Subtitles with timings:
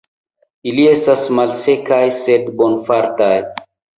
[0.71, 3.31] Ili estis malsekaj, sed bonfartaj.